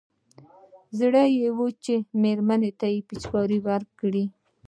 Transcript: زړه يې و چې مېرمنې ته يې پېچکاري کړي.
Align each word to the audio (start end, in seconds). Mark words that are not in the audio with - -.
زړه 0.99 1.23
يې 1.37 1.47
و 1.55 1.59
چې 1.83 1.95
مېرمنې 2.21 2.71
ته 2.79 2.87
يې 2.93 2.99
پېچکاري 3.07 3.59
کړي. 3.99 4.25